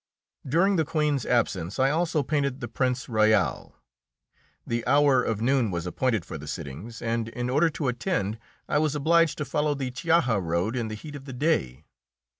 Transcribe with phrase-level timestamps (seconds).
[0.47, 3.75] During the Queen's absence I also painted the Prince Royal.
[4.65, 8.79] The hour of noon was appointed for the sittings, and in order to attend I
[8.79, 11.85] was obliged to follow the Chiaja road in the heat of the day.